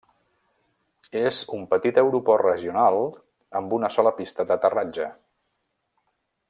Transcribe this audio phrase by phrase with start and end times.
[1.19, 2.99] És un petit aeroport regional,
[3.63, 5.11] amb una sola pista d'aterratge.